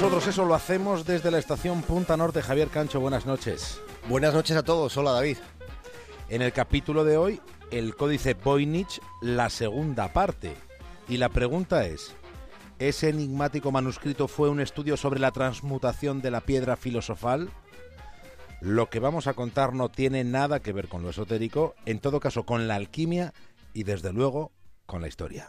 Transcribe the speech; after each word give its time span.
nosotros 0.00 0.28
eso 0.28 0.44
lo 0.44 0.54
hacemos 0.54 1.04
desde 1.04 1.32
la 1.32 1.40
estación 1.40 1.82
Punta 1.82 2.16
Norte. 2.16 2.40
Javier 2.40 2.68
Cancho, 2.68 3.00
buenas 3.00 3.26
noches. 3.26 3.80
Buenas 4.08 4.32
noches 4.32 4.56
a 4.56 4.62
todos. 4.62 4.96
Hola, 4.96 5.10
David. 5.10 5.38
En 6.28 6.40
el 6.40 6.52
capítulo 6.52 7.02
de 7.02 7.16
hoy, 7.16 7.40
el 7.72 7.96
códice 7.96 8.34
Voynich, 8.34 9.00
la 9.20 9.50
segunda 9.50 10.12
parte. 10.12 10.54
Y 11.08 11.16
la 11.16 11.30
pregunta 11.30 11.84
es, 11.84 12.14
¿ese 12.78 13.08
enigmático 13.08 13.72
manuscrito 13.72 14.28
fue 14.28 14.48
un 14.48 14.60
estudio 14.60 14.96
sobre 14.96 15.18
la 15.18 15.32
transmutación 15.32 16.22
de 16.22 16.30
la 16.30 16.42
piedra 16.42 16.76
filosofal? 16.76 17.50
Lo 18.60 18.90
que 18.90 19.00
vamos 19.00 19.26
a 19.26 19.34
contar 19.34 19.74
no 19.74 19.88
tiene 19.88 20.22
nada 20.22 20.60
que 20.60 20.72
ver 20.72 20.86
con 20.86 21.02
lo 21.02 21.10
esotérico, 21.10 21.74
en 21.86 21.98
todo 21.98 22.20
caso 22.20 22.44
con 22.44 22.68
la 22.68 22.76
alquimia 22.76 23.34
y 23.74 23.82
desde 23.82 24.12
luego 24.12 24.52
con 24.86 25.02
la 25.02 25.08
historia. 25.08 25.48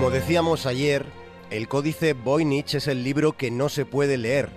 Como 0.00 0.10
decíamos 0.10 0.64
ayer, 0.64 1.04
el 1.50 1.68
Códice 1.68 2.14
Voynich 2.14 2.74
es 2.74 2.88
el 2.88 3.04
libro 3.04 3.36
que 3.36 3.50
no 3.50 3.68
se 3.68 3.84
puede 3.84 4.16
leer. 4.16 4.48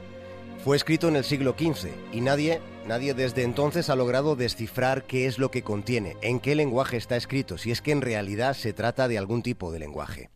Fue 0.64 0.78
escrito 0.78 1.10
en 1.10 1.18
el 1.18 1.26
siglo 1.26 1.54
XV 1.60 1.90
y 2.14 2.22
nadie, 2.22 2.62
nadie 2.88 3.14
desde 3.14 3.44
entonces 3.44 3.90
ha 3.90 3.98
logrado 3.98 4.38
descifrar 4.38 5.04
qué 5.04 5.28
es 5.28 5.40
lo 5.40 5.52
que 5.52 5.62
contiene, 5.62 6.16
en 6.22 6.40
qué 6.40 6.56
lenguaje 6.56 6.96
está 6.96 7.18
escrito, 7.18 7.58
si 7.58 7.72
es 7.72 7.82
que 7.82 7.92
en 7.92 8.00
realidad 8.00 8.54
se 8.54 8.72
trata 8.72 9.10
de 9.10 9.18
algún 9.18 9.44
tipo 9.44 9.74
de 9.74 9.80
lenguaje. 9.80 10.30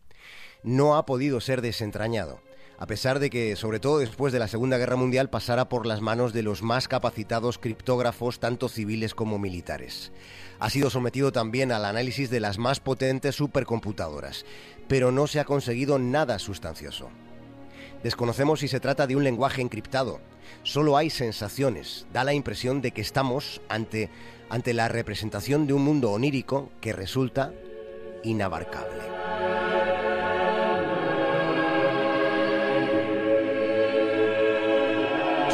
No 0.62 0.94
ha 0.94 1.06
podido 1.06 1.40
ser 1.40 1.62
desentrañado 1.62 2.42
a 2.80 2.86
pesar 2.86 3.18
de 3.18 3.28
que, 3.28 3.56
sobre 3.56 3.80
todo 3.80 3.98
después 3.98 4.32
de 4.32 4.38
la 4.38 4.46
Segunda 4.46 4.78
Guerra 4.78 4.94
Mundial, 4.94 5.28
pasara 5.30 5.68
por 5.68 5.84
las 5.84 6.00
manos 6.00 6.32
de 6.32 6.44
los 6.44 6.62
más 6.62 6.86
capacitados 6.86 7.58
criptógrafos, 7.58 8.38
tanto 8.38 8.68
civiles 8.68 9.16
como 9.16 9.40
militares. 9.40 10.12
Ha 10.60 10.70
sido 10.70 10.88
sometido 10.88 11.32
también 11.32 11.72
al 11.72 11.84
análisis 11.84 12.30
de 12.30 12.38
las 12.38 12.58
más 12.58 12.78
potentes 12.78 13.34
supercomputadoras, 13.34 14.44
pero 14.88 15.12
no 15.12 15.26
se 15.26 15.40
ha 15.40 15.44
conseguido 15.44 15.98
nada 15.98 16.38
sustancioso. 16.38 17.10
Desconocemos 18.02 18.60
si 18.60 18.68
se 18.68 18.80
trata 18.80 19.06
de 19.06 19.16
un 19.16 19.24
lenguaje 19.24 19.62
encriptado. 19.62 20.20
Solo 20.62 20.96
hay 20.96 21.10
sensaciones. 21.10 22.06
Da 22.12 22.24
la 22.24 22.34
impresión 22.34 22.80
de 22.80 22.92
que 22.92 23.00
estamos 23.00 23.60
ante, 23.68 24.10
ante 24.48 24.72
la 24.72 24.88
representación 24.88 25.66
de 25.66 25.74
un 25.74 25.82
mundo 25.82 26.10
onírico 26.10 26.70
que 26.80 26.92
resulta 26.92 27.52
inabarcable. 28.22 29.18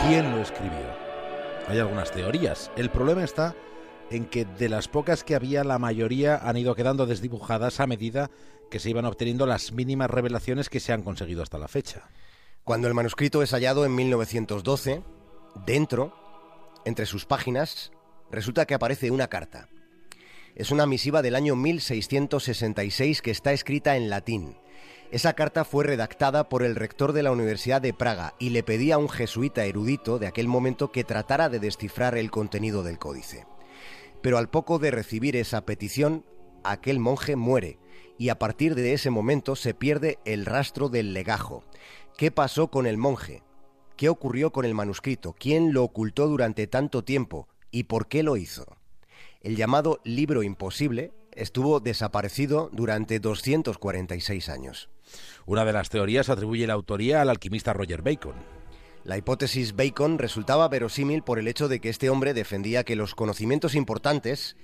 quién 0.08 0.30
lo 0.32 0.42
escribió. 0.42 1.04
Hay 1.66 1.78
algunas 1.78 2.10
teorías. 2.10 2.70
El 2.76 2.90
problema 2.90 3.24
está 3.24 3.54
en 4.10 4.26
que 4.26 4.44
de 4.44 4.68
las 4.68 4.88
pocas 4.88 5.24
que 5.24 5.34
había, 5.34 5.64
la 5.64 5.78
mayoría 5.78 6.36
han 6.36 6.56
ido 6.56 6.74
quedando 6.74 7.06
desdibujadas 7.06 7.80
a 7.80 7.86
medida 7.86 8.30
que 8.70 8.78
se 8.78 8.90
iban 8.90 9.04
obteniendo 9.04 9.46
las 9.46 9.72
mínimas 9.72 10.10
revelaciones 10.10 10.68
que 10.68 10.80
se 10.80 10.92
han 10.92 11.02
conseguido 11.02 11.42
hasta 11.42 11.58
la 11.58 11.68
fecha. 11.68 12.08
Cuando 12.64 12.88
el 12.88 12.94
manuscrito 12.94 13.42
es 13.42 13.50
hallado 13.50 13.84
en 13.84 13.94
1912, 13.94 15.02
dentro, 15.66 16.14
entre 16.84 17.06
sus 17.06 17.26
páginas, 17.26 17.92
resulta 18.30 18.66
que 18.66 18.74
aparece 18.74 19.10
una 19.10 19.28
carta. 19.28 19.68
Es 20.54 20.70
una 20.70 20.86
misiva 20.86 21.22
del 21.22 21.34
año 21.34 21.56
1666 21.56 23.22
que 23.22 23.30
está 23.30 23.52
escrita 23.52 23.96
en 23.96 24.08
latín 24.08 24.56
esa 25.14 25.34
carta 25.34 25.64
fue 25.64 25.84
redactada 25.84 26.48
por 26.48 26.64
el 26.64 26.74
rector 26.74 27.12
de 27.12 27.22
la 27.22 27.30
Universidad 27.30 27.80
de 27.80 27.94
Praga 27.94 28.34
y 28.40 28.50
le 28.50 28.64
pedía 28.64 28.96
a 28.96 28.98
un 28.98 29.08
jesuita 29.08 29.64
erudito 29.64 30.18
de 30.18 30.26
aquel 30.26 30.48
momento 30.48 30.90
que 30.90 31.04
tratara 31.04 31.48
de 31.48 31.60
descifrar 31.60 32.16
el 32.16 32.32
contenido 32.32 32.82
del 32.82 32.98
códice. 32.98 33.46
Pero 34.24 34.38
al 34.38 34.48
poco 34.48 34.78
de 34.78 34.90
recibir 34.90 35.36
esa 35.36 35.66
petición, 35.66 36.24
aquel 36.64 36.98
monje 36.98 37.36
muere 37.36 37.78
y 38.16 38.30
a 38.30 38.38
partir 38.38 38.74
de 38.74 38.94
ese 38.94 39.10
momento 39.10 39.54
se 39.54 39.74
pierde 39.74 40.18
el 40.24 40.46
rastro 40.46 40.88
del 40.88 41.12
legajo. 41.12 41.62
¿Qué 42.16 42.30
pasó 42.30 42.68
con 42.68 42.86
el 42.86 42.96
monje? 42.96 43.42
¿Qué 43.98 44.08
ocurrió 44.08 44.50
con 44.50 44.64
el 44.64 44.72
manuscrito? 44.72 45.34
¿Quién 45.38 45.74
lo 45.74 45.82
ocultó 45.82 46.26
durante 46.26 46.66
tanto 46.66 47.04
tiempo? 47.04 47.48
¿Y 47.70 47.82
por 47.82 48.08
qué 48.08 48.22
lo 48.22 48.38
hizo? 48.38 48.78
El 49.42 49.56
llamado 49.56 50.00
libro 50.04 50.42
imposible 50.42 51.12
estuvo 51.32 51.80
desaparecido 51.80 52.70
durante 52.72 53.20
246 53.20 54.48
años. 54.48 54.88
Una 55.44 55.66
de 55.66 55.74
las 55.74 55.90
teorías 55.90 56.30
atribuye 56.30 56.66
la 56.66 56.72
autoría 56.72 57.20
al 57.20 57.28
alquimista 57.28 57.74
Roger 57.74 58.00
Bacon. 58.00 58.63
La 59.04 59.18
hipótesis 59.18 59.76
Bacon 59.76 60.18
resultaba 60.18 60.66
verosímil 60.68 61.22
por 61.22 61.38
el 61.38 61.46
hecho 61.46 61.68
de 61.68 61.78
que 61.78 61.90
este 61.90 62.08
hombre 62.08 62.32
defendía 62.32 62.84
que 62.84 62.96
los 62.96 63.14
conocimientos 63.14 63.74
importantes 63.74 64.56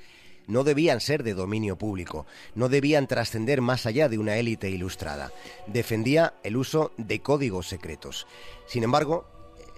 no 0.47 0.65
debían 0.65 1.01
ser 1.01 1.23
de 1.23 1.35
dominio 1.35 1.77
público, 1.77 2.27
no 2.55 2.71
debían 2.71 3.07
trascender 3.07 3.61
más 3.61 3.85
allá 3.85 4.09
de 4.09 4.17
una 4.17 4.39
élite 4.39 4.71
ilustrada. 4.71 5.31
Defendía 5.67 6.33
el 6.43 6.57
uso 6.57 6.93
de 6.97 7.21
códigos 7.21 7.69
secretos. 7.69 8.27
Sin 8.67 8.83
embargo, 8.83 9.27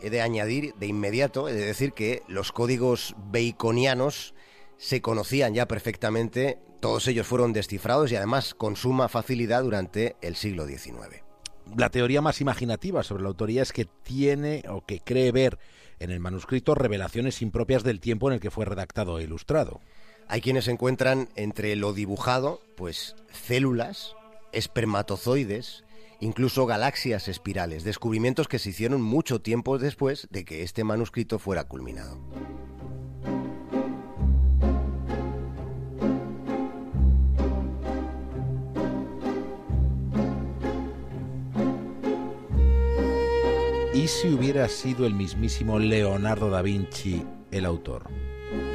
he 0.00 0.10
de 0.10 0.22
añadir 0.22 0.74
de 0.76 0.86
inmediato, 0.86 1.48
he 1.48 1.52
de 1.52 1.66
decir 1.66 1.92
que 1.92 2.22
los 2.28 2.52
códigos 2.52 3.16
baconianos 3.18 4.32
se 4.78 5.02
conocían 5.02 5.54
ya 5.54 5.66
perfectamente 5.66 6.60
todos 6.80 7.06
ellos 7.08 7.26
fueron 7.26 7.52
descifrados 7.52 8.10
y 8.10 8.16
además 8.16 8.54
con 8.54 8.76
suma 8.76 9.08
facilidad 9.08 9.62
durante 9.62 10.16
el 10.20 10.36
siglo 10.36 10.66
XIX. 10.66 11.31
La 11.76 11.90
teoría 11.90 12.20
más 12.20 12.40
imaginativa 12.40 13.02
sobre 13.02 13.22
la 13.22 13.28
autoría 13.28 13.62
es 13.62 13.72
que 13.72 13.86
tiene 13.86 14.62
o 14.68 14.84
que 14.84 15.00
cree 15.00 15.32
ver 15.32 15.58
en 16.00 16.10
el 16.10 16.20
manuscrito 16.20 16.74
revelaciones 16.74 17.42
impropias 17.42 17.84
del 17.84 18.00
tiempo 18.00 18.28
en 18.28 18.34
el 18.34 18.40
que 18.40 18.50
fue 18.50 18.64
redactado 18.64 19.18
e 19.18 19.24
ilustrado. 19.24 19.80
Hay 20.28 20.40
quienes 20.40 20.68
encuentran 20.68 21.28
entre 21.36 21.76
lo 21.76 21.92
dibujado, 21.92 22.60
pues 22.76 23.16
células, 23.32 24.14
espermatozoides, 24.52 25.84
incluso 26.20 26.66
galaxias 26.66 27.28
espirales, 27.28 27.84
descubrimientos 27.84 28.48
que 28.48 28.58
se 28.58 28.70
hicieron 28.70 29.02
mucho 29.02 29.40
tiempo 29.40 29.78
después 29.78 30.28
de 30.30 30.44
que 30.44 30.62
este 30.62 30.84
manuscrito 30.84 31.38
fuera 31.38 31.64
culminado. 31.64 32.18
¿Y 43.94 44.08
si 44.08 44.28
hubiera 44.28 44.66
sido 44.68 45.04
el 45.04 45.12
mismísimo 45.12 45.78
Leonardo 45.78 46.48
da 46.48 46.62
Vinci 46.62 47.26
el 47.50 47.66
autor? 47.66 48.08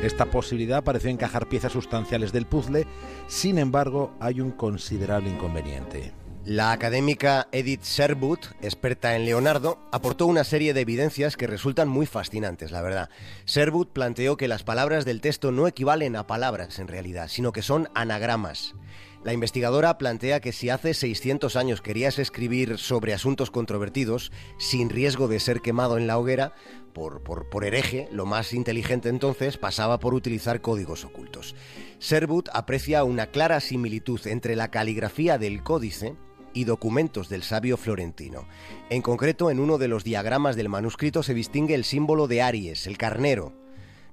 Esta 0.04 0.26
posibilidad 0.26 0.84
pareció 0.84 1.10
encajar 1.10 1.50
piezas 1.50 1.72
sustanciales 1.72 2.32
del 2.32 2.46
puzzle, 2.46 2.86
sin 3.26 3.58
embargo 3.58 4.16
hay 4.20 4.42
un 4.42 4.52
considerable 4.52 5.32
inconveniente. 5.32 6.14
La 6.46 6.72
académica 6.72 7.48
Edith 7.52 7.84
Sherwood, 7.84 8.40
experta 8.62 9.16
en 9.16 9.26
Leonardo, 9.26 9.80
aportó 9.92 10.28
una 10.28 10.44
serie 10.44 10.76
de 10.76 10.82
evidencias 10.82 11.36
que 11.36 11.48
resultan 11.48 11.90
muy 11.90 12.06
fascinantes, 12.06 12.70
la 12.70 12.84
verdad. 12.84 13.10
Sherwood 13.48 13.88
planteó 13.88 14.38
que 14.38 14.48
las 14.48 14.64
palabras 14.64 15.04
del 15.04 15.20
texto 15.20 15.52
no 15.52 15.68
equivalen 15.68 16.16
a 16.16 16.28
palabras 16.28 16.78
en 16.78 16.88
realidad, 16.88 17.28
sino 17.28 17.52
que 17.52 17.64
son 17.64 17.90
anagramas. 17.96 18.76
La 19.24 19.34
investigadora 19.34 19.98
plantea 19.98 20.40
que 20.40 20.52
si 20.52 20.70
hace 20.70 20.94
600 20.94 21.56
años 21.56 21.82
querías 21.82 22.20
escribir 22.20 22.78
sobre 22.78 23.14
asuntos 23.14 23.52
controvertidos, 23.52 24.32
sin 24.58 24.90
riesgo 24.90 25.28
de 25.28 25.40
ser 25.40 25.62
quemado 25.62 25.98
en 25.98 26.08
la 26.08 26.18
hoguera, 26.18 26.54
por, 26.94 27.22
por, 27.22 27.64
hereje, 27.64 28.08
lo 28.12 28.26
más 28.26 28.54
inteligente 28.54 29.10
entonces 29.10 29.58
pasaba 29.58 30.00
por 30.00 30.16
utilizar 30.16 30.62
códigos 30.62 31.06
ocultos. 31.06 31.56
Sherwood 32.00 32.46
aprecia 32.54 33.04
una 33.04 33.28
clara 33.28 33.60
similitud 33.60 34.26
entre 34.26 34.56
la 34.56 34.72
caligrafía 34.72 35.38
del 35.38 35.62
códice 35.62 36.16
y 36.54 36.64
documentos 36.64 37.30
del 37.30 37.44
sabio 37.44 37.78
florentino. 37.78 38.48
En 38.90 39.04
concreto, 39.04 39.52
en 39.52 39.60
uno 39.60 39.78
de 39.78 39.88
los 39.88 40.04
diagramas 40.04 40.56
del 40.56 40.70
manuscrito 40.70 41.22
se 41.22 41.36
distingue 41.36 41.76
el 41.76 41.84
símbolo 41.84 42.28
de 42.28 42.42
Aries, 42.42 42.88
el 42.88 42.98
carnero, 42.98 43.54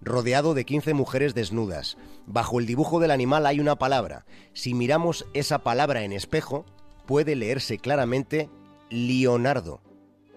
rodeado 0.05 0.55
de 0.55 0.65
15 0.65 0.95
mujeres 0.95 1.35
desnudas. 1.35 1.97
Bajo 2.27 2.61
el 2.61 2.67
dibujo 2.67 3.01
del 3.01 3.11
animal 3.11 3.47
hay 3.47 3.61
una 3.61 3.77
palabra. 3.77 4.25
Si 4.53 4.75
miramos 4.75 5.27
esa 5.35 5.61
palabra 5.61 6.03
en 6.05 6.13
espejo, 6.13 6.67
puede 7.07 7.35
leerse 7.35 7.79
claramente 7.79 8.49
Leonardo, 8.91 9.81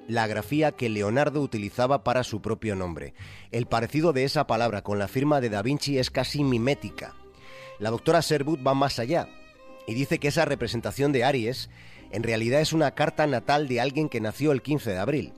la 0.08 0.26
grafía 0.26 0.72
que 0.72 0.90
Leonardo 0.90 1.42
utilizaba 1.42 2.04
para 2.04 2.24
su 2.24 2.42
propio 2.42 2.76
nombre. 2.76 3.14
El 3.52 3.66
parecido 3.66 4.14
de 4.14 4.24
esa 4.24 4.48
palabra 4.48 4.82
con 4.82 5.00
la 5.00 5.08
firma 5.08 5.42
de 5.42 5.50
Da 5.50 5.62
Vinci 5.62 5.98
es 5.98 6.10
casi 6.10 6.44
mimética. 6.44 7.14
La 7.80 7.92
doctora 7.92 8.22
Sherwood 8.22 8.66
va 8.66 8.74
más 8.74 9.00
allá 9.00 9.28
y 9.86 9.94
dice 9.94 10.18
que 10.20 10.30
esa 10.30 10.46
representación 10.46 11.12
de 11.12 11.24
Aries 11.24 11.70
en 12.12 12.24
realidad 12.24 12.62
es 12.62 12.74
una 12.74 12.92
carta 12.92 13.28
natal 13.28 13.68
de 13.68 13.82
alguien 13.82 14.10
que 14.10 14.22
nació 14.22 14.52
el 14.54 14.62
15 14.62 14.92
de 14.92 14.98
abril. 14.98 15.34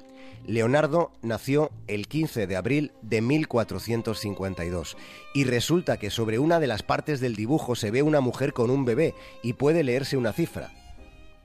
Leonardo 0.46 1.12
nació 1.22 1.72
el 1.88 2.08
15 2.08 2.48
de 2.48 2.56
abril 2.56 2.92
de 3.02 3.22
1452 3.22 4.98
y 5.34 5.44
resulta 5.44 5.98
que 5.98 6.10
sobre 6.10 6.40
una 6.40 6.60
de 6.60 6.68
las 6.68 6.82
partes 6.82 7.20
del 7.20 7.36
dibujo 7.36 7.76
se 7.76 7.92
ve 7.92 8.02
una 8.02 8.20
mujer 8.20 8.54
con 8.54 8.72
un 8.72 8.86
bebé 8.86 9.14
y 9.44 9.54
puede 9.54 9.84
leerse 9.84 10.18
una 10.18 10.34
cifra. 10.34 10.72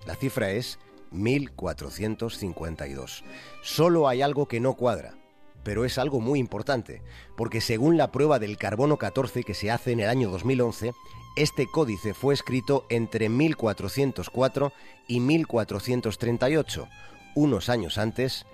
La 0.07 0.15
cifra 0.15 0.53
es 0.53 0.79
1452. 1.11 3.25
Solo 3.63 4.09
hay 4.09 4.23
algo 4.23 4.49
que 4.49 4.61
no 4.61 4.75
cuadra, 4.75 5.15
pero 5.63 5.85
es 5.85 5.99
algo 5.99 6.21
muy 6.21 6.39
importante, 6.39 7.03
porque 7.37 7.61
según 7.61 7.97
la 7.97 8.11
prueba 8.11 8.39
del 8.39 8.57
carbono 8.57 8.97
14 8.97 9.45
que 9.45 9.55
se 9.55 9.71
hace 9.71 9.93
en 9.93 10.01
el 10.01 10.09
año 10.09 10.31
2011, 10.31 10.93
este 11.37 11.67
códice 11.67 12.15
fue 12.15 12.33
escrito 12.33 12.87
entre 12.91 13.29
1404 13.29 14.73
y 15.09 15.21
1438, 15.21 16.89
unos 17.35 17.69
años 17.69 17.99
antes 17.99 18.47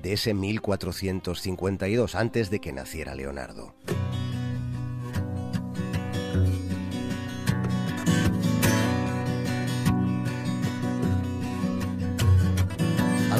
de 0.00 0.12
ese 0.14 0.34
1452, 0.34 2.14
antes 2.14 2.50
de 2.50 2.60
que 2.60 2.72
naciera 2.72 3.14
Leonardo. 3.14 3.74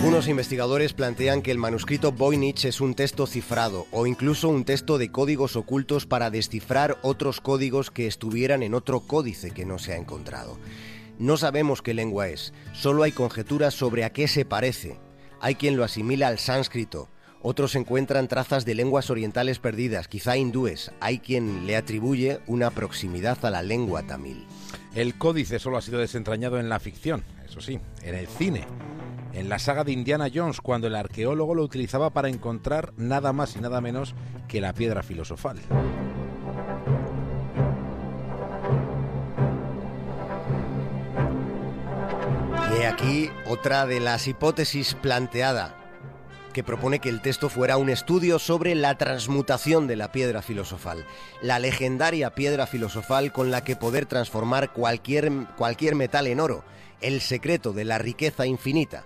Algunos 0.02 0.26
investigadores 0.26 0.94
plantean 0.94 1.42
que 1.42 1.52
el 1.52 1.58
manuscrito 1.58 2.10
Voynich 2.10 2.64
es 2.64 2.80
un 2.80 2.94
texto 2.94 3.24
cifrado 3.28 3.86
o 3.92 4.08
incluso 4.08 4.48
un 4.48 4.64
texto 4.64 4.98
de 4.98 5.12
códigos 5.12 5.54
ocultos 5.54 6.06
para 6.06 6.28
descifrar 6.28 6.98
otros 7.02 7.40
códigos 7.40 7.92
que 7.92 8.08
estuvieran 8.08 8.64
en 8.64 8.74
otro 8.74 8.98
códice 8.98 9.52
que 9.52 9.64
no 9.64 9.78
se 9.78 9.92
ha 9.92 9.96
encontrado. 9.96 10.58
No 11.20 11.36
sabemos 11.36 11.82
qué 11.82 11.94
lengua 11.94 12.26
es, 12.26 12.52
solo 12.72 13.04
hay 13.04 13.12
conjeturas 13.12 13.74
sobre 13.74 14.02
a 14.02 14.10
qué 14.10 14.26
se 14.26 14.44
parece. 14.44 14.98
Hay 15.42 15.56
quien 15.56 15.76
lo 15.76 15.84
asimila 15.84 16.28
al 16.28 16.38
sánscrito, 16.38 17.08
otros 17.42 17.74
encuentran 17.74 18.28
trazas 18.28 18.64
de 18.64 18.76
lenguas 18.76 19.10
orientales 19.10 19.58
perdidas, 19.58 20.06
quizá 20.06 20.36
hindúes. 20.36 20.92
Hay 21.00 21.18
quien 21.18 21.66
le 21.66 21.76
atribuye 21.76 22.38
una 22.46 22.70
proximidad 22.70 23.44
a 23.44 23.50
la 23.50 23.62
lengua 23.62 24.04
tamil. 24.04 24.46
El 24.94 25.18
códice 25.18 25.58
solo 25.58 25.76
ha 25.76 25.82
sido 25.82 25.98
desentrañado 25.98 26.60
en 26.60 26.68
la 26.68 26.78
ficción, 26.78 27.24
eso 27.44 27.60
sí, 27.60 27.80
en 28.02 28.14
el 28.14 28.28
cine 28.28 28.64
en 29.32 29.48
la 29.48 29.58
saga 29.58 29.84
de 29.84 29.92
Indiana 29.92 30.28
Jones 30.32 30.60
cuando 30.60 30.86
el 30.86 30.94
arqueólogo 30.94 31.54
lo 31.54 31.62
utilizaba 31.62 32.10
para 32.10 32.28
encontrar 32.28 32.92
nada 32.96 33.32
más 33.32 33.56
y 33.56 33.60
nada 33.60 33.80
menos 33.80 34.14
que 34.48 34.60
la 34.60 34.74
piedra 34.74 35.02
filosofal. 35.02 35.58
Aquí 42.86 43.30
otra 43.46 43.86
de 43.86 44.00
las 44.00 44.26
hipótesis 44.26 44.94
planteada, 44.94 45.76
que 46.52 46.64
propone 46.64 46.98
que 46.98 47.08
el 47.08 47.22
texto 47.22 47.48
fuera 47.48 47.76
un 47.76 47.88
estudio 47.88 48.38
sobre 48.38 48.74
la 48.74 48.98
transmutación 48.98 49.86
de 49.86 49.96
la 49.96 50.10
piedra 50.10 50.42
filosofal, 50.42 51.06
la 51.42 51.58
legendaria 51.58 52.34
piedra 52.34 52.66
filosofal 52.66 53.32
con 53.32 53.50
la 53.50 53.62
que 53.62 53.76
poder 53.76 54.06
transformar 54.06 54.72
cualquier, 54.72 55.30
cualquier 55.56 55.94
metal 55.94 56.26
en 56.26 56.40
oro, 56.40 56.64
el 57.00 57.20
secreto 57.20 57.72
de 57.72 57.84
la 57.84 57.98
riqueza 57.98 58.46
infinita. 58.46 59.04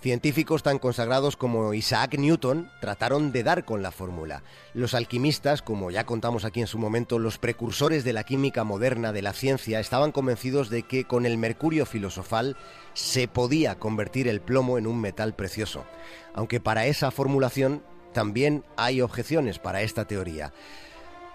Científicos 0.00 0.62
tan 0.62 0.78
consagrados 0.78 1.36
como 1.36 1.74
Isaac 1.74 2.16
Newton 2.18 2.70
trataron 2.80 3.32
de 3.32 3.42
dar 3.42 3.64
con 3.64 3.82
la 3.82 3.90
fórmula. 3.90 4.44
Los 4.72 4.94
alquimistas, 4.94 5.60
como 5.60 5.90
ya 5.90 6.06
contamos 6.06 6.44
aquí 6.44 6.60
en 6.60 6.68
su 6.68 6.78
momento, 6.78 7.18
los 7.18 7.38
precursores 7.38 8.04
de 8.04 8.12
la 8.12 8.22
química 8.22 8.62
moderna, 8.62 9.12
de 9.12 9.22
la 9.22 9.32
ciencia, 9.32 9.80
estaban 9.80 10.12
convencidos 10.12 10.70
de 10.70 10.84
que 10.84 11.02
con 11.02 11.26
el 11.26 11.36
mercurio 11.36 11.84
filosofal 11.84 12.56
se 12.94 13.26
podía 13.26 13.80
convertir 13.80 14.28
el 14.28 14.40
plomo 14.40 14.78
en 14.78 14.86
un 14.86 15.00
metal 15.00 15.34
precioso. 15.34 15.84
Aunque 16.32 16.60
para 16.60 16.86
esa 16.86 17.10
formulación 17.10 17.82
también 18.12 18.64
hay 18.76 19.00
objeciones 19.00 19.58
para 19.58 19.82
esta 19.82 20.04
teoría 20.04 20.52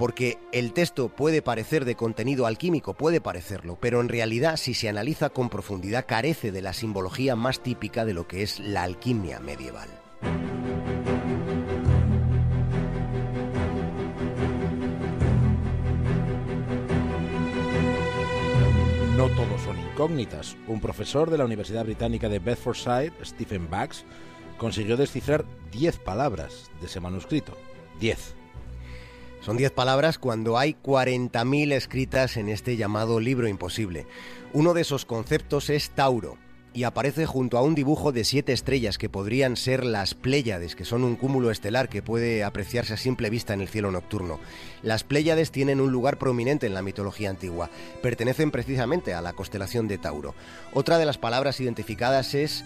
porque 0.03 0.37
el 0.51 0.73
texto 0.73 1.07
puede 1.07 1.41
parecer 1.41 1.85
de 1.85 1.95
contenido 1.95 2.45
alquímico, 2.45 2.93
puede 2.93 3.21
parecerlo, 3.21 3.77
pero 3.79 4.01
en 4.01 4.09
realidad 4.09 4.57
si 4.57 4.73
se 4.73 4.89
analiza 4.89 5.29
con 5.29 5.49
profundidad 5.49 6.05
carece 6.05 6.51
de 6.51 6.61
la 6.61 6.73
simbología 6.73 7.37
más 7.37 7.63
típica 7.63 8.03
de 8.03 8.13
lo 8.13 8.27
que 8.27 8.43
es 8.43 8.59
la 8.59 8.83
alquimia 8.83 9.39
medieval. 9.39 9.87
No 19.15 19.29
todos 19.29 19.61
son 19.61 19.79
incógnitas. 19.79 20.57
Un 20.67 20.81
profesor 20.81 21.29
de 21.29 21.37
la 21.37 21.45
Universidad 21.45 21.85
Británica 21.85 22.27
de 22.27 22.39
Bedfordshire, 22.39 23.13
Stephen 23.23 23.69
Bax, 23.69 24.03
consiguió 24.57 24.97
descifrar 24.97 25.45
10 25.71 25.99
palabras 25.99 26.71
de 26.81 26.87
ese 26.87 26.99
manuscrito. 26.99 27.57
10. 28.01 28.42
Son 29.43 29.57
10 29.57 29.71
palabras 29.71 30.19
cuando 30.19 30.57
hay 30.57 30.73
40.000 30.81 31.73
escritas 31.73 32.37
en 32.37 32.47
este 32.47 32.77
llamado 32.77 33.19
libro 33.19 33.49
imposible. 33.49 34.07
Uno 34.53 34.73
de 34.73 34.79
esos 34.79 35.03
conceptos 35.03 35.69
es 35.69 35.89
Tauro, 35.89 36.37
y 36.73 36.83
aparece 36.83 37.25
junto 37.25 37.57
a 37.57 37.61
un 37.61 37.75
dibujo 37.75 38.13
de 38.13 38.23
siete 38.23 38.53
estrellas 38.53 38.97
que 38.97 39.09
podrían 39.09 39.57
ser 39.57 39.83
las 39.83 40.13
Pléyades, 40.13 40.77
que 40.77 40.85
son 40.85 41.03
un 41.03 41.17
cúmulo 41.17 41.51
estelar 41.51 41.89
que 41.89 42.01
puede 42.01 42.45
apreciarse 42.45 42.93
a 42.93 42.97
simple 42.97 43.29
vista 43.29 43.53
en 43.53 43.59
el 43.59 43.67
cielo 43.67 43.91
nocturno. 43.91 44.39
Las 44.81 45.03
Pléyades 45.03 45.51
tienen 45.51 45.81
un 45.81 45.91
lugar 45.91 46.17
prominente 46.17 46.65
en 46.65 46.73
la 46.73 46.81
mitología 46.81 47.29
antigua, 47.29 47.69
pertenecen 48.01 48.49
precisamente 48.49 49.13
a 49.13 49.21
la 49.21 49.33
constelación 49.33 49.89
de 49.89 49.97
Tauro. 49.97 50.35
Otra 50.73 50.97
de 50.97 51.05
las 51.05 51.17
palabras 51.17 51.59
identificadas 51.59 52.33
es 52.33 52.63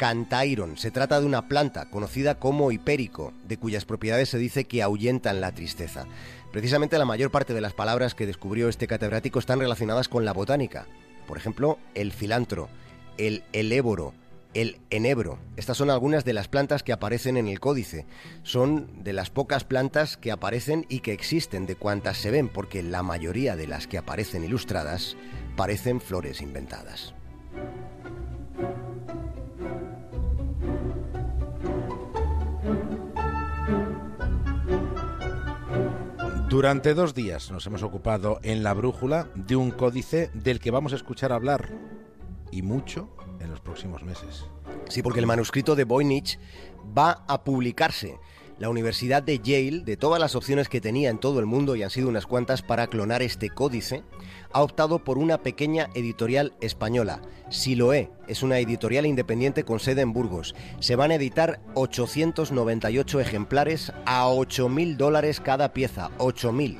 Cantairon. 0.00 0.78
Se 0.78 0.90
trata 0.90 1.20
de 1.20 1.26
una 1.26 1.46
planta 1.46 1.90
conocida 1.90 2.36
como 2.36 2.72
hipérico, 2.72 3.34
de 3.46 3.58
cuyas 3.58 3.84
propiedades 3.84 4.30
se 4.30 4.38
dice 4.38 4.64
que 4.64 4.82
ahuyentan 4.82 5.42
la 5.42 5.52
tristeza. 5.52 6.06
Precisamente 6.52 6.96
la 6.96 7.04
mayor 7.04 7.30
parte 7.30 7.52
de 7.52 7.60
las 7.60 7.74
palabras 7.74 8.14
que 8.14 8.24
descubrió 8.24 8.70
este 8.70 8.86
catedrático 8.86 9.38
están 9.38 9.60
relacionadas 9.60 10.08
con 10.08 10.24
la 10.24 10.32
botánica. 10.32 10.86
Por 11.26 11.36
ejemplo, 11.36 11.78
el 11.94 12.12
filantro, 12.12 12.70
el 13.18 13.44
eléboro, 13.52 14.14
el 14.54 14.78
enebro. 14.88 15.38
Estas 15.58 15.76
son 15.76 15.90
algunas 15.90 16.24
de 16.24 16.32
las 16.32 16.48
plantas 16.48 16.82
que 16.82 16.94
aparecen 16.94 17.36
en 17.36 17.46
el 17.46 17.60
códice. 17.60 18.06
Son 18.42 19.04
de 19.04 19.12
las 19.12 19.28
pocas 19.28 19.64
plantas 19.64 20.16
que 20.16 20.32
aparecen 20.32 20.86
y 20.88 21.00
que 21.00 21.12
existen 21.12 21.66
de 21.66 21.76
cuantas 21.76 22.16
se 22.16 22.30
ven, 22.30 22.48
porque 22.48 22.82
la 22.82 23.02
mayoría 23.02 23.54
de 23.54 23.66
las 23.66 23.86
que 23.86 23.98
aparecen 23.98 24.44
ilustradas 24.44 25.18
parecen 25.56 26.00
flores 26.00 26.40
inventadas. 26.40 27.12
Durante 36.50 36.94
dos 36.94 37.14
días 37.14 37.52
nos 37.52 37.64
hemos 37.68 37.84
ocupado 37.84 38.40
en 38.42 38.64
la 38.64 38.74
brújula 38.74 39.28
de 39.36 39.54
un 39.54 39.70
códice 39.70 40.32
del 40.34 40.58
que 40.58 40.72
vamos 40.72 40.92
a 40.92 40.96
escuchar 40.96 41.30
hablar 41.30 41.70
y 42.50 42.62
mucho 42.62 43.08
en 43.38 43.50
los 43.50 43.60
próximos 43.60 44.02
meses. 44.02 44.46
Sí, 44.88 45.00
porque 45.00 45.20
el 45.20 45.28
manuscrito 45.28 45.76
de 45.76 45.84
Voynich 45.84 46.40
va 46.98 47.24
a 47.28 47.44
publicarse 47.44 48.18
la 48.60 48.68
Universidad 48.68 49.22
de 49.22 49.38
Yale, 49.38 49.80
de 49.80 49.96
todas 49.96 50.20
las 50.20 50.36
opciones 50.36 50.68
que 50.68 50.82
tenía 50.82 51.08
en 51.08 51.18
todo 51.18 51.40
el 51.40 51.46
mundo, 51.46 51.76
y 51.76 51.82
han 51.82 51.88
sido 51.88 52.08
unas 52.08 52.26
cuantas 52.26 52.60
para 52.60 52.88
clonar 52.88 53.22
este 53.22 53.48
códice, 53.48 54.04
ha 54.52 54.62
optado 54.62 55.02
por 55.02 55.16
una 55.16 55.38
pequeña 55.38 55.88
editorial 55.94 56.52
española. 56.60 57.22
Siloé 57.48 58.10
es 58.28 58.42
una 58.42 58.58
editorial 58.58 59.06
independiente 59.06 59.64
con 59.64 59.80
sede 59.80 60.02
en 60.02 60.12
Burgos. 60.12 60.54
Se 60.78 60.94
van 60.94 61.10
a 61.10 61.14
editar 61.14 61.60
898 61.74 63.18
ejemplares 63.18 63.94
a 64.04 64.26
8.000 64.26 64.96
dólares 64.96 65.40
cada 65.40 65.72
pieza. 65.72 66.10
8.000 66.18 66.76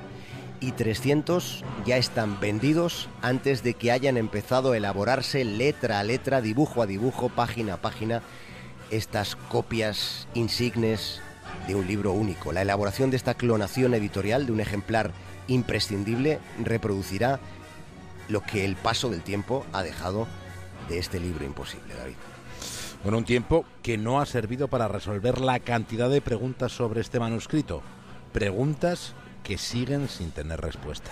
y 0.60 0.72
300 0.72 1.64
ya 1.86 1.96
están 1.96 2.38
vendidos 2.40 3.08
antes 3.22 3.62
de 3.62 3.72
que 3.72 3.90
hayan 3.90 4.18
empezado 4.18 4.72
a 4.72 4.76
elaborarse 4.76 5.46
letra 5.46 6.00
a 6.00 6.04
letra, 6.04 6.42
dibujo 6.42 6.82
a 6.82 6.86
dibujo, 6.86 7.30
página 7.30 7.74
a 7.74 7.76
página, 7.80 8.20
estas 8.90 9.36
copias 9.36 10.28
insignes 10.34 11.22
de 11.66 11.74
un 11.74 11.86
libro 11.86 12.12
único. 12.12 12.52
La 12.52 12.62
elaboración 12.62 13.10
de 13.10 13.16
esta 13.16 13.34
clonación 13.34 13.94
editorial 13.94 14.46
de 14.46 14.52
un 14.52 14.60
ejemplar 14.60 15.12
imprescindible 15.46 16.38
reproducirá 16.62 17.40
lo 18.28 18.42
que 18.42 18.64
el 18.64 18.76
paso 18.76 19.10
del 19.10 19.22
tiempo 19.22 19.66
ha 19.72 19.82
dejado 19.82 20.26
de 20.88 20.98
este 20.98 21.20
libro 21.20 21.44
imposible, 21.44 21.94
David. 21.94 22.16
Bueno, 23.02 23.18
un 23.18 23.24
tiempo 23.24 23.64
que 23.82 23.96
no 23.96 24.20
ha 24.20 24.26
servido 24.26 24.68
para 24.68 24.88
resolver 24.88 25.40
la 25.40 25.58
cantidad 25.60 26.10
de 26.10 26.20
preguntas 26.20 26.72
sobre 26.72 27.00
este 27.00 27.18
manuscrito. 27.18 27.82
Preguntas 28.32 29.14
que 29.42 29.56
siguen 29.56 30.08
sin 30.08 30.30
tener 30.30 30.60
respuesta. 30.60 31.10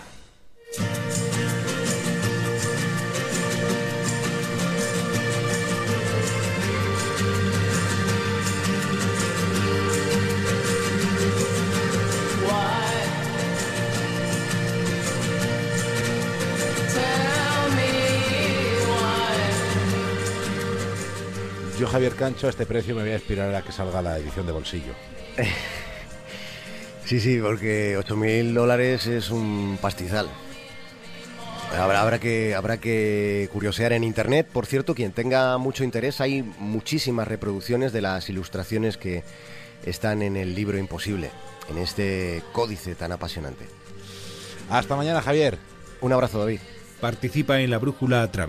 Javier 21.89 22.15
Cancho, 22.15 22.47
a 22.47 22.51
este 22.51 22.67
precio 22.67 22.95
me 22.95 23.03
voy 23.03 23.13
a 23.13 23.17
esperar 23.17 23.55
a 23.55 23.63
que 23.63 23.73
salga 23.73 24.03
la 24.03 24.19
edición 24.19 24.47
de 24.47 24.53
bolsillo. 24.53 24.93
Sí, 27.05 27.21
sí, 27.21 27.39
porque 27.41 27.97
8.000 27.99 28.53
dólares 28.53 29.07
es 29.07 29.31
un 29.31 29.79
pastizal. 29.81 30.29
Habrá, 31.75 32.03
habrá, 32.03 32.19
que, 32.19 32.55
habrá 32.55 32.77
que 32.77 33.49
curiosear 33.51 33.95
en 33.95 34.05
internet. 34.05 34.47
Por 34.53 34.67
cierto, 34.67 34.95
quien 34.95 35.13
tenga 35.13 35.57
mucho 35.57 35.85
interés, 35.85 36.21
hay 36.21 36.43
muchísimas 36.43 37.27
reproducciones 37.27 37.95
de 37.95 38.03
las 38.03 38.29
ilustraciones 38.29 38.99
que 38.99 39.25
están 39.87 40.21
en 40.21 40.37
el 40.37 40.55
libro 40.55 40.77
Imposible, 40.77 41.31
en 41.71 41.79
este 41.79 42.43
códice 42.53 42.95
tan 42.95 43.13
apasionante. 43.13 43.65
Hasta 44.69 44.95
mañana, 44.95 45.23
Javier. 45.23 45.57
Un 46.03 46.13
abrazo, 46.13 46.41
David. 46.41 46.61
Participa 47.01 47.59
en 47.61 47.71
la 47.71 47.79
brújula 47.79 48.21
a 48.23 48.31
través 48.31 48.47